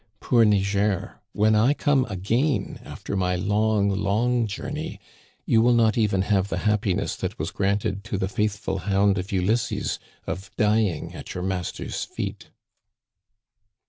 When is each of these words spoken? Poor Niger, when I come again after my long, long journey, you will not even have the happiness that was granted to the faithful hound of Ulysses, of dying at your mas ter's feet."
Poor 0.19 0.43
Niger, 0.43 1.19
when 1.31 1.53
I 1.53 1.75
come 1.75 2.05
again 2.09 2.79
after 2.83 3.15
my 3.15 3.35
long, 3.35 3.87
long 3.87 4.47
journey, 4.47 4.99
you 5.45 5.61
will 5.61 5.75
not 5.75 5.95
even 5.95 6.23
have 6.23 6.47
the 6.47 6.57
happiness 6.65 7.15
that 7.17 7.37
was 7.37 7.51
granted 7.51 8.03
to 8.05 8.17
the 8.17 8.27
faithful 8.27 8.79
hound 8.79 9.19
of 9.19 9.31
Ulysses, 9.31 9.99
of 10.25 10.49
dying 10.57 11.13
at 11.13 11.35
your 11.35 11.43
mas 11.43 11.71
ter's 11.71 12.03
feet." 12.03 12.49